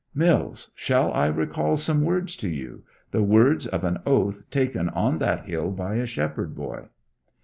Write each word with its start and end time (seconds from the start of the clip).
'Mills, 0.15 0.71
shall 0.73 1.13
I 1.13 1.27
recall 1.27 1.77
some 1.77 2.01
words 2.01 2.35
to 2.37 2.49
you 2.49 2.81
the 3.11 3.21
words 3.21 3.67
of 3.67 3.83
an 3.83 3.99
oath 4.03 4.49
taken 4.49 4.89
on 4.89 5.19
that 5.19 5.45
hill 5.45 5.69
by 5.69 5.97
a 5.97 6.07
shepherd 6.07 6.55
boy?' 6.55 6.85